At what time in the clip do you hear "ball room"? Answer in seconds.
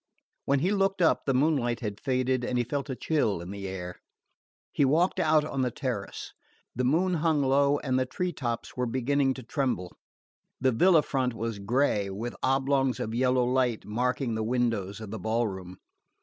15.19-15.77